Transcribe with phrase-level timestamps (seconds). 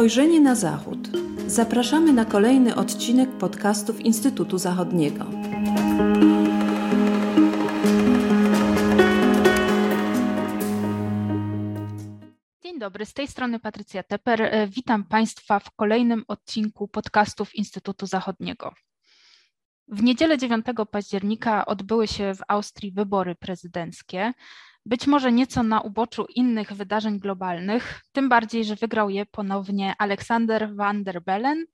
[0.00, 0.98] Spojrzenie na Zachód.
[1.46, 5.24] Zapraszamy na kolejny odcinek podcastów Instytutu Zachodniego.
[12.62, 14.42] Dzień dobry, z tej strony Patrycja Teper.
[14.42, 18.74] E, witam Państwa w kolejnym odcinku podcastów Instytutu Zachodniego.
[19.88, 24.32] W niedzielę 9 października odbyły się w Austrii wybory prezydenckie
[24.86, 30.74] być może nieco na uboczu innych wydarzeń globalnych, tym bardziej, że wygrał je ponownie Aleksander
[30.74, 31.66] van der Bellen,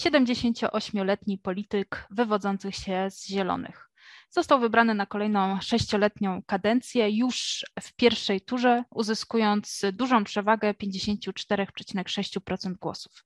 [0.00, 3.90] 78-letni polityk wywodzący się z Zielonych.
[4.30, 13.24] Został wybrany na kolejną sześcioletnią kadencję już w pierwszej turze, uzyskując dużą przewagę 54,6% głosów.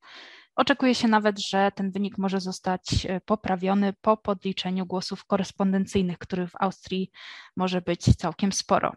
[0.56, 6.50] Oczekuje się nawet, że ten wynik może zostać e, poprawiony po podliczeniu głosów korespondencyjnych, których
[6.50, 7.10] w Austrii
[7.56, 8.92] może być całkiem sporo.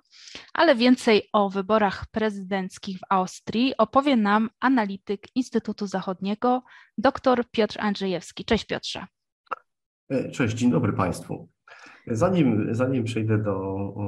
[0.54, 6.64] Ale więcej o wyborach prezydenckich w Austrii opowie nam analityk Instytutu Zachodniego,
[6.98, 8.46] dr Piotr Andrzejewski.
[8.46, 9.06] Cześć Piotrze.
[10.10, 11.50] E, cześć, dzień dobry Państwu.
[12.08, 13.58] Zanim, zanim przejdę do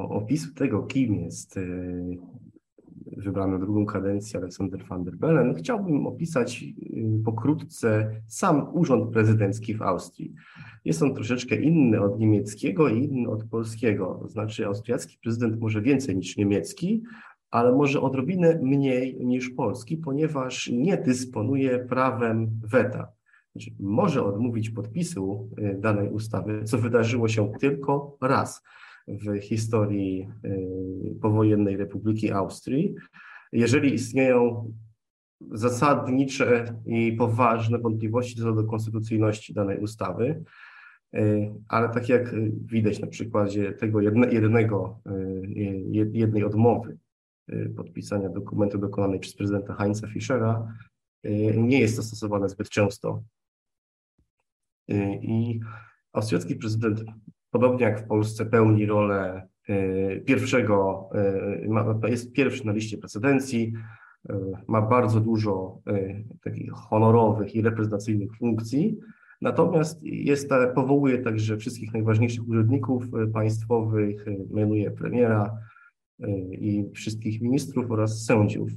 [0.10, 1.60] opisu tego, kim jest
[3.20, 9.82] wybrany drugą kadencję Aleksander van der Bellen, chciałbym opisać y, pokrótce sam urząd prezydencki w
[9.82, 10.34] Austrii.
[10.86, 14.26] Jest on troszeczkę inny od niemieckiego i inny od polskiego.
[14.28, 17.04] Znaczy, austriacki prezydent może więcej niż niemiecki,
[17.52, 23.08] ale może odrobinę mniej niż polski, ponieważ nie dysponuje prawem weta.
[23.52, 28.64] Znaczy, może odmówić podpisu y, danej ustawy, co wydarzyło się tylko raz
[29.10, 32.96] w historii y, powojennej Republiki Austrii.
[33.52, 34.74] Jeżeli istnieją
[35.52, 40.44] zasadnicze i poważne wątpliwości co do konstytucyjności danej ustawy,
[41.16, 46.98] y, ale tak jak widać na przykładzie tego jednego, y, jednej odmowy
[47.76, 50.74] podpisania dokumentu dokonanej przez prezydenta Heinza Fischera,
[51.58, 53.24] nie jest to stosowane zbyt często.
[55.22, 55.60] I
[56.14, 57.04] austriacki prezydent
[57.52, 61.10] podobnie jak w Polsce, pełni rolę e, pierwszego,
[62.04, 63.74] e, jest pierwszy na liście precedencji,
[64.30, 65.82] e, ma bardzo dużo
[66.44, 68.98] takich honorowych i reprezentacyjnych funkcji,
[69.42, 75.58] natomiast jest, powołuje także wszystkich najważniejszych urzędników państwowych, mianuje premiera
[76.52, 78.70] i wszystkich ministrów oraz sędziów.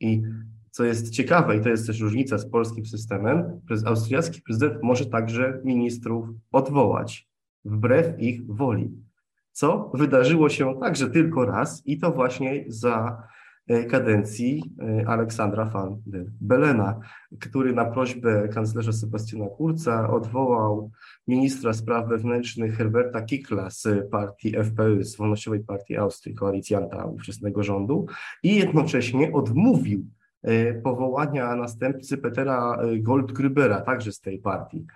[0.00, 0.22] I
[0.70, 5.60] co jest ciekawe, i to jest też różnica z polskim systemem, austriacki prezydent może także
[5.64, 7.28] ministrów odwołać
[7.66, 9.06] wbrew ich woli.
[9.52, 13.22] Co wydarzyło się także tylko raz i to właśnie za
[13.68, 17.00] e, kadencji e, Aleksandra van der Belena,
[17.40, 20.90] który na prośbę kanclerza Sebastiana Kurza odwołał
[21.28, 28.06] ministra spraw wewnętrznych Herberta Kickla z partii FPÖ, z Wolnościowej Partii Austrii, koalicjanta ówczesnego rządu
[28.42, 30.04] i jednocześnie odmówił
[30.42, 34.86] e, powołania następcy Petera Goldgrubera, także z tej partii.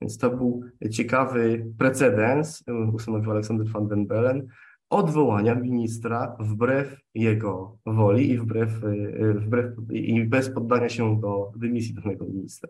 [0.00, 4.46] Więc to był ciekawy precedens, ustanowił Aleksander van den Bellen,
[4.90, 8.70] odwołania ministra wbrew jego woli i wbrew,
[9.34, 12.68] wbrew i bez poddania się do dymisji danego ministra.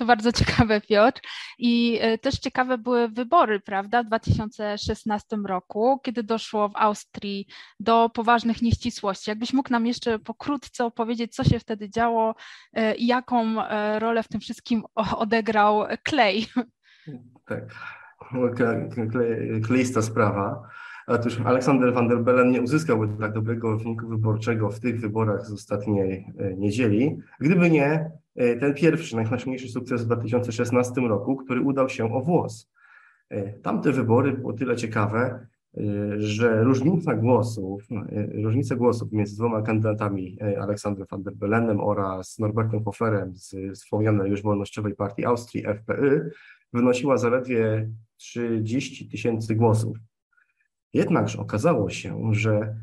[0.00, 1.20] To bardzo ciekawe, Piotr.
[1.58, 7.46] I e, też ciekawe były wybory, prawda, w 2016 roku, kiedy doszło w Austrii
[7.80, 9.30] do poważnych nieścisłości.
[9.30, 12.34] Jakbyś mógł nam jeszcze pokrótce opowiedzieć, co się wtedy działo
[12.72, 16.46] e, i jaką e, rolę w tym wszystkim odegrał Clay?
[17.46, 17.64] Tak,
[19.66, 20.62] kleista sprawa.
[21.10, 25.52] Otóż Aleksander van der Bellen nie uzyskałby tak dobrego wyniku wyborczego w tych wyborach z
[25.52, 26.26] ostatniej
[26.56, 32.20] niedzieli, gdyby nie E, ten pierwszy, najważniejszy sukces w 2016 roku, który udał się o
[32.20, 32.70] włos.
[33.28, 35.80] E, tamte wybory było tyle ciekawe, e,
[36.16, 37.82] że różnica głosów,
[38.42, 44.42] różnica głosów między dwoma kandydatami, Aleksandrem van der Bellenem oraz Norbertem Hoferem z wspomnianej już
[44.42, 46.30] Wolnościowej Partii Austrii, FPY,
[46.72, 49.96] wynosiła zaledwie 30 tysięcy głosów.
[50.92, 52.76] Jednakże okazało się, że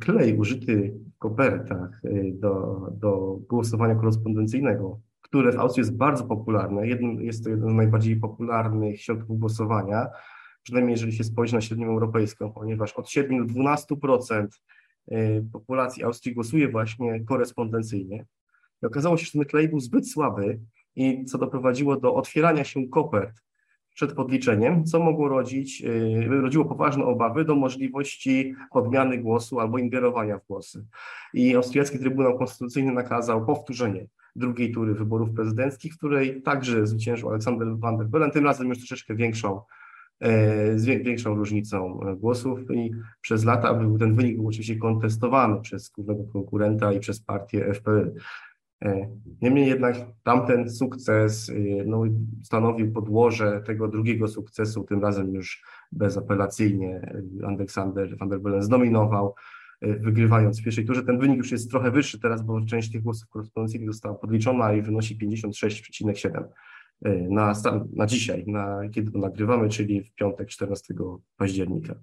[0.00, 6.86] klej użyty w kopertach y, do, do głosowania korespondencyjnego, które w Austrii jest bardzo popularne,
[7.20, 10.06] jest to jeden z najbardziej popularnych środków głosowania,
[10.62, 14.46] przynajmniej jeżeli się spojrzy na średnią europejską, ponieważ od 7 do 12%
[15.12, 18.26] y, populacji Austrii głosuje właśnie korespondencyjnie.
[18.82, 20.60] I okazało się, że ten klej był zbyt słaby
[20.96, 23.40] i co doprowadziło do otwierania się kopert
[23.94, 30.38] przed podliczeniem, co mogło rodzić, y, rodziło poważne obawy do możliwości odmiany głosu albo ingerowania
[30.38, 30.84] w głosy.
[31.34, 34.06] I austriacki Trybunał Konstytucyjny nakazał powtórzenie
[34.36, 38.78] drugiej tury wyborów prezydenckich, w której także zwyciężył Aleksander van der Bellen, tym razem już
[38.78, 39.60] troszeczkę większą,
[40.20, 42.90] e, z większą różnicą głosów i
[43.20, 48.10] przez lata był, ten wynik był oczywiście kontestowany przez głównego konkurenta i przez partię FPÖ.
[49.42, 51.52] Niemniej jednak tamten sukces
[51.86, 52.02] no,
[52.42, 57.14] stanowił podłoże tego drugiego sukcesu, tym razem już bezapelacyjnie
[57.46, 59.34] Aleksander van der Bellen zdominował,
[59.82, 61.02] wygrywając w pierwszej turze.
[61.02, 64.82] Ten wynik już jest trochę wyższy teraz, bo część tych głosów korespondencyjnych została podliczona i
[64.82, 66.44] wynosi 56,7
[67.30, 67.52] na,
[67.96, 70.94] na dzisiaj, na, kiedy to nagrywamy, czyli w piątek 14
[71.36, 71.94] października.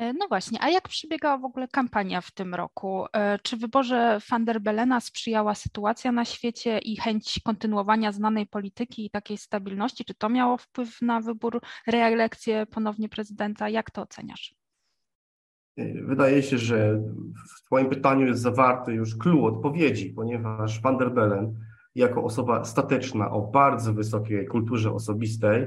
[0.00, 3.06] E, no właśnie, a jak przebiegała w ogóle kampania w tym roku?
[3.12, 9.06] E, czy wyborze van der Belena sprzyjała sytuacja na świecie i chęć kontynuowania znanej polityki
[9.06, 10.04] i takiej stabilności?
[10.04, 13.68] Czy to miało wpływ na wybór, reelekcję ponownie prezydenta?
[13.68, 14.54] Jak to oceniasz?
[15.76, 17.00] E, wydaje się, że
[17.56, 21.54] w Twoim pytaniu jest zawarty już clue odpowiedzi, ponieważ van der Bellen
[21.94, 25.66] jako osoba stateczna o bardzo wysokiej kulturze osobistej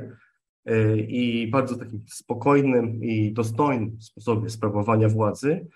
[1.07, 5.67] i bardzo takim spokojnym i dostojnym sposobie sprawowania władzy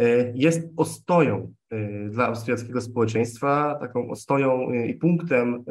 [0.00, 5.64] y, jest ostoją y, dla austriackiego społeczeństwa, taką ostoją i punktem,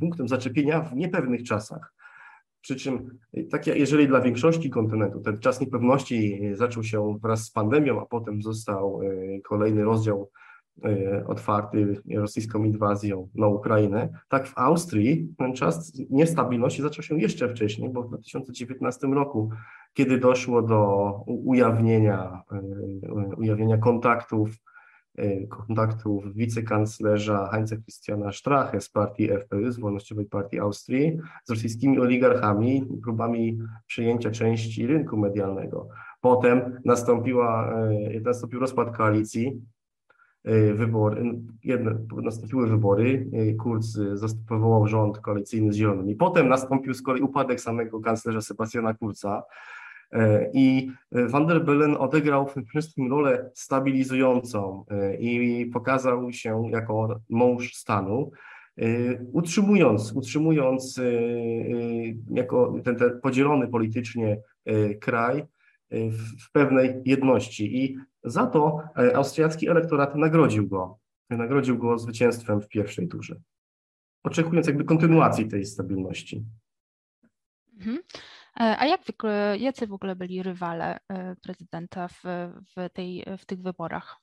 [0.00, 1.94] punktem zaczepienia w niepewnych czasach.
[2.60, 3.18] Przy czym,
[3.50, 8.42] tak jeżeli dla większości kontynentu ten czas niepewności zaczął się wraz z pandemią, a potem
[8.42, 9.00] został
[9.44, 10.30] kolejny rozdział
[11.26, 17.90] otwarty rosyjską inwazją na Ukrainę, tak w Austrii ten czas niestabilności zaczął się jeszcze wcześniej,
[17.90, 19.50] bo w 2019 roku,
[19.92, 24.50] kiedy doszło do ujawnienia, e, ujawnienia kontaktów,
[25.18, 32.00] e, kontaktów wicekanclerza Heinza Christiana Strache z partii FPÖ, z Wolnościowej Partii Austrii, z rosyjskimi
[32.00, 35.88] oligarchami, próbami przejęcia części rynku medialnego.
[36.20, 37.74] Potem nastąpiła,
[38.24, 39.60] nastąpił rozpad koalicji,
[40.44, 43.86] E, wybory, jedne, nastąpiły wybory, e, Kurz
[44.48, 46.14] powołał rząd koalicyjny z Zielonymi.
[46.14, 49.42] Potem nastąpił z kolei upadek samego kanclerza Sebastiana Kurza
[50.52, 54.84] i Van der Bellen odegrał w tym wszystkim rolę stabilizującą
[55.18, 58.30] i pokazał się jako mąż stanu,
[59.32, 61.00] utrzymując, utrzymując
[62.30, 64.40] jako ten, ten podzielony politycznie
[65.00, 65.44] kraj
[66.38, 67.84] w pewnej jedności.
[67.84, 70.98] I za to e, austriacki elektorat nagrodził go,
[71.30, 73.40] nagrodził go zwycięstwem w pierwszej turze,
[74.24, 76.44] oczekując jakby kontynuacji tej stabilności.
[77.76, 77.98] Mhm.
[78.60, 79.00] E, a jak
[79.58, 82.22] jacy w ogóle byli rywale e, prezydenta w,
[82.76, 84.16] w, tej, w tych wyborach?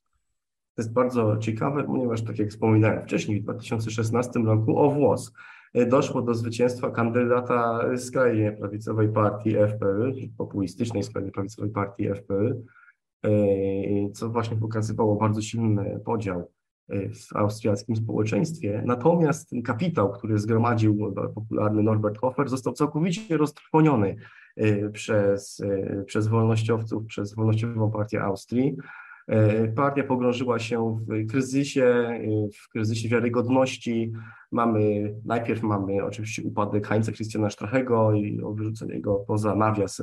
[0.76, 5.34] To jest bardzo ciekawe, ponieważ tak jak wspominałem wcześniej, w 2016 roku o włos
[5.88, 12.62] doszło do zwycięstwa kandydata skrajnie prawicowej partii FPÖ, populistycznej skrajnie prawicowej partii FPÖ,
[14.14, 16.52] co właśnie pokazywało bardzo silny podział
[16.90, 18.84] e, w austriackim społeczeństwie.
[18.86, 24.16] Natomiast ten kapitał, który zgromadził popularny Norbert Hofer, został całkowicie roztrwoniony
[24.58, 28.76] e, przez, e, przez wolnościowców, przez Wolnościową Partię Austrii.
[29.76, 32.20] Partia pogrążyła się w kryzysie,
[32.64, 34.12] w kryzysie wiarygodności.
[34.52, 40.02] Mamy, najpierw mamy oczywiście upadek Heinza Christiana Strachego i wyrzucenie go poza nawias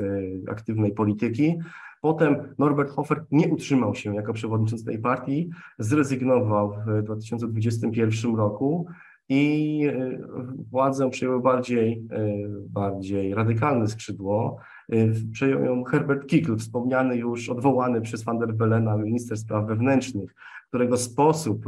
[0.48, 1.58] aktywnej polityki,
[2.00, 8.86] Potem Norbert Hofer nie utrzymał się jako przewodniczący tej partii, zrezygnował w 2021 roku
[9.28, 10.18] i e,
[10.70, 12.28] władzę przejęły bardziej, e,
[12.68, 14.58] bardziej radykalne skrzydło.
[14.92, 20.34] E, przejął ją Herbert Kickl, wspomniany już, odwołany przez van der Bellena minister spraw wewnętrznych,
[20.68, 21.64] którego sposób,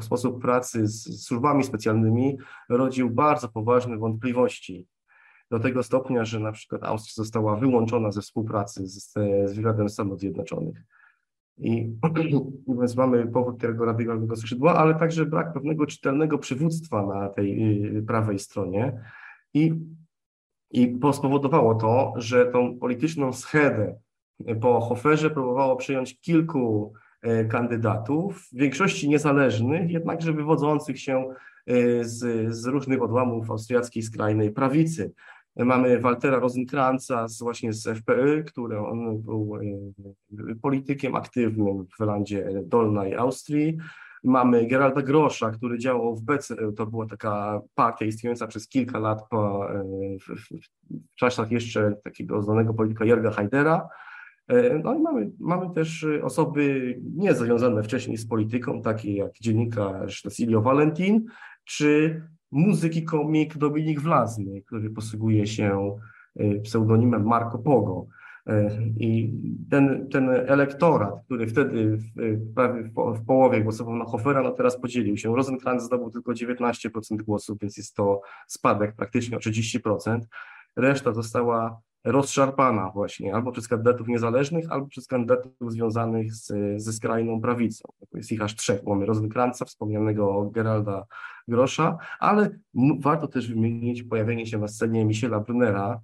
[0.00, 4.86] sposób pracy z służbami specjalnymi rodził bardzo poważne wątpliwości
[5.50, 9.12] do tego stopnia, że na przykład Austria została wyłączona ze współpracy z,
[9.44, 10.82] z wywiadem Stanów Zjednoczonych.
[11.58, 11.92] I
[12.80, 18.02] więc mamy powód tego radykalnego skrzydła, ale także brak pewnego czytelnego przywództwa na tej y,
[18.02, 19.00] prawej stronie.
[19.54, 19.74] I,
[20.70, 23.98] i spowodowało to, że tą polityczną schedę
[24.60, 31.34] po Hoferze próbowało przyjąć kilku e, kandydatów, w większości niezależnych, jednakże wywodzących się
[31.66, 35.12] e, z, z różnych odłamów austriackiej skrajnej prawicy.
[35.56, 42.62] Mamy Waltera Rosenkranza z, właśnie z FPÖ, który on był e, politykiem aktywnym w Landzie
[42.64, 43.78] Dolnej Austrii.
[44.24, 49.22] Mamy Geralda Grosza, który działał w BC, to była taka partia istniejąca przez kilka lat
[49.30, 49.84] po, e,
[50.18, 50.48] w, w,
[51.12, 53.88] w czasach jeszcze takiego znanego polityka Jerga Haidera.
[54.48, 60.60] E, no i mamy, mamy też osoby niezwiązane wcześniej z polityką, takie jak dziennikarz Cecilio
[60.62, 61.26] Valentin,
[61.64, 65.96] czy muzyki komik Dominik Wlazny, który posługuje się
[66.36, 68.06] e, pseudonimem Marco Pogo.
[68.48, 69.32] E, I
[69.70, 75.16] ten, ten elektorat, który wtedy w, prawie w, połowie głosował na Hofera, no teraz podzielił
[75.16, 75.36] się.
[75.36, 80.20] Rosenkrantz zdobył tylko 19% głosów, więc jest to spadek praktycznie o 30%.
[80.76, 86.52] Reszta została rozszarpana właśnie albo przez kandydatów niezależnych, albo przez kandydatów związanych z,
[86.82, 87.88] ze skrajną prawicą.
[88.14, 88.82] Jest ich aż trzech.
[88.86, 91.06] Mamy Rozenkranca, wspomnianego Geralda
[91.48, 92.58] Grosza, ale
[93.00, 96.00] warto też wymienić pojawienie się na scenie Michela Brunera,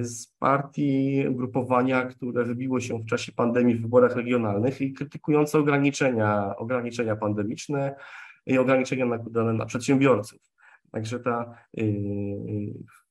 [0.00, 6.56] z partii grupowania, które wybiło się w czasie pandemii w wyborach regionalnych i krytykujące ograniczenia,
[6.56, 7.94] ograniczenia pandemiczne
[8.46, 10.40] i ograniczenia nakładane na przedsiębiorców.
[10.90, 11.84] Także ta yy,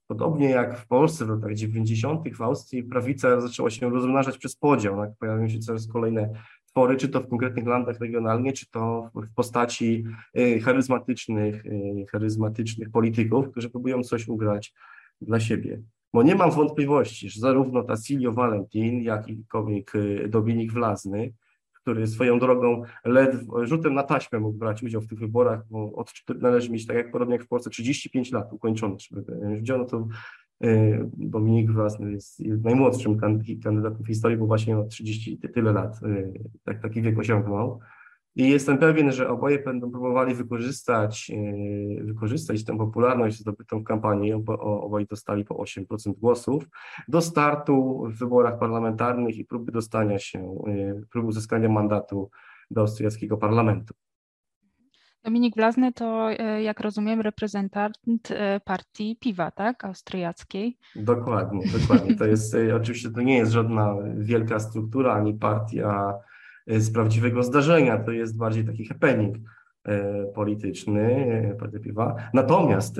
[0.08, 2.36] Podobnie jak w Polsce w latach 90.
[2.36, 4.98] w Austrii prawica zaczęła się rozmnażać przez podział.
[4.98, 5.10] Tak?
[5.20, 6.29] Pojawiają się coraz kolejne
[6.65, 10.03] twory, czy to w konkretnych landach regionalnie, czy to w postaci
[10.38, 14.74] y, charyzmatycznych, y, charyzmatycznych polityków, którzy próbują coś ugrać
[15.22, 15.82] dla siebie.
[16.13, 21.34] Bo nie mam wątpliwości, że zarówno Tassilio Valentin, jak i komik y, Dominik Wlazny
[21.84, 26.13] który swoją drogą ledwo, rzutem na taśmę mógł brać udział w tych wyborach, bo od,
[26.39, 28.96] należy mieć, tak jak podobnie jak w Polsce, 35 lat ukończone.
[29.62, 30.08] Wziął to
[30.63, 33.20] y, Dominik Własny jest najmłodszym
[33.63, 37.79] kandydatem w historii, bo właśnie ma 30 tyle lat, y, tak, taki wiek osiągnął.
[38.36, 41.32] I jestem pewien, że oboje będą próbowali wykorzystać,
[42.00, 46.70] e, wykorzystać tę popularność zdobytą w kampanii, oboje dostali po 8% głosów,
[47.08, 52.30] do startu w wyborach parlamentarnych i próby dostania się, e, próby uzyskania mandatu
[52.72, 53.94] do austriackiego parlamentu.
[55.24, 57.98] Dominik Blazny to, e, jak rozumiem, reprezentant
[58.66, 59.86] partii piwa, tak?
[59.86, 60.78] Austriackiej.
[60.96, 62.16] Dokładnie, dokładnie.
[62.16, 66.13] To jest, oczywiście to nie jest żadna wielka struktura ani partia
[66.67, 67.98] z prawdziwego zdarzenia.
[67.98, 69.38] To jest bardziej taki happening
[69.84, 71.01] e, polityczny
[71.51, 72.15] e, partia piwa.
[72.34, 73.00] Natomiast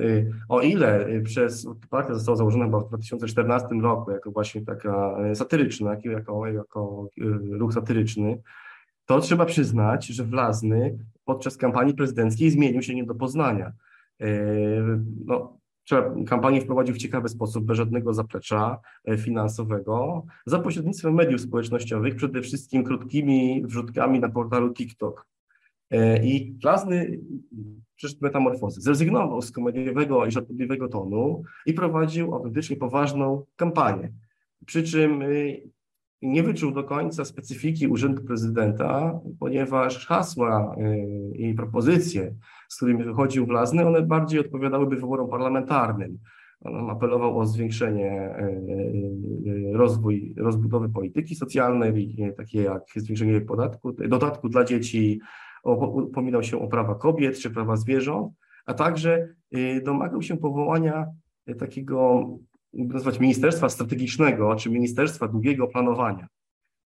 [0.50, 6.48] o ile przez partia została założona chyba w 2014 roku jako właśnie taka satyryczna, jako,
[6.48, 7.08] jako
[7.52, 8.42] ruch satyryczny,
[9.06, 13.72] to trzeba przyznać, że Wlazny podczas kampanii prezydenckiej zmienił się nie do poznania.
[15.26, 15.58] No,
[16.28, 22.42] kampanię wprowadził w ciekawy sposób, bez żadnego zaplecza e, finansowego, za pośrednictwem mediów społecznościowych, przede
[22.42, 25.28] wszystkim krótkimi wrzutkami na portalu TikTok.
[25.92, 27.20] E, I Klasny
[27.96, 28.82] przeszedł metamorfozę.
[28.82, 34.14] Zrezygnował z komediowego i żartobliwego tonu i prowadził autentycznie poważną kampanię.
[34.66, 35.26] Przy czym e,
[36.22, 40.76] nie wyczuł do końca specyfiki urzędu prezydenta, ponieważ hasła
[41.34, 42.36] i propozycje
[42.74, 46.18] z którymi wychodził Wlazny, one bardziej odpowiadałyby wyborom parlamentarnym.
[46.62, 54.50] On apelował o zwiększenie e, e, rozwój, rozbudowy polityki socjalnej, takie jak zwiększenie podatku, dodatku
[54.50, 55.20] dla dzieci,
[55.64, 58.34] upominał się o prawa kobiet czy prawa zwierząt,
[58.66, 61.06] a także e, domagał się powołania
[61.60, 62.28] takiego,
[62.74, 66.28] nazwać ministerstwa strategicznego, czy ministerstwa długiego planowania.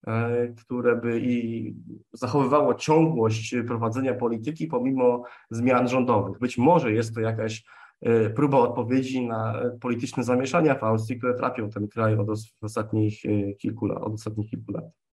[0.08, 1.74] E, które by i
[2.14, 6.40] zachowywało ciągłość prowadzenia polityki pomimo zmian rządowych.
[6.40, 7.64] Być może jest to jakaś
[8.02, 12.28] e, próba odpowiedzi na polityczne zamieszania w Austrii, które trapią ten kraj od
[12.62, 14.04] ostatnich e, kilku lat.
[14.04, 15.05] Od ostatnich kilku lat.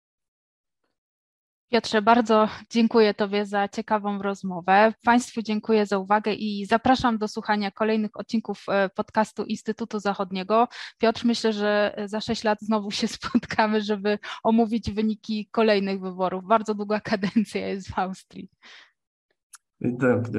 [1.72, 4.92] Piotrze, bardzo dziękuję Tobie za ciekawą rozmowę.
[5.04, 10.68] Państwu dziękuję za uwagę i zapraszam do słuchania kolejnych odcinków e, podcastu Instytutu Zachodniego.
[10.98, 16.44] Piotr, myślę, że za sześć lat znowu się spotkamy, żeby omówić wyniki kolejnych wyborów.
[16.44, 18.48] Bardzo długa kadencja jest w Austrii.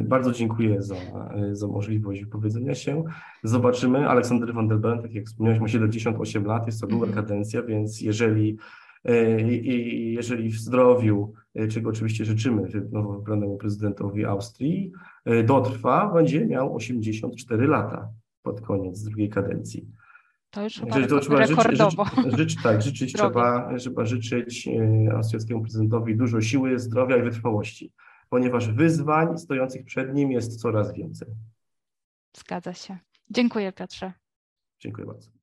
[0.04, 0.96] Bardzo dziękuję za,
[1.52, 3.04] za możliwość wypowiedzenia się.
[3.44, 4.10] Zobaczymy.
[4.10, 7.16] Aleksander van der Bellen, tak jak wspomniałeś, ma 78 lat, jest to długa mm.
[7.16, 8.83] kadencja, więc jeżeli E,
[9.50, 14.92] I jeżeli w zdrowiu, e, czego oczywiście życzymy nowo wybranemu prezydentowi Austrii,
[15.26, 18.10] e, dotrwa, będzie miał 84 lata
[18.42, 19.88] pod koniec drugiej kadencji.
[20.50, 22.06] To już chyba to trzeba rekordowo.
[22.06, 24.70] Życzyć, żyć, tak, życzyć trzeba, trzeba życzyć
[25.12, 27.94] austriackiemu prezydentowi dużo siły, zdrowia i wytrwałości,
[28.30, 31.28] ponieważ wyzwań stojących przed nim jest coraz więcej.
[32.38, 32.98] Zgadza się.
[33.30, 34.14] Dziękuję Piotrze.
[34.80, 35.43] Dziękuję bardzo.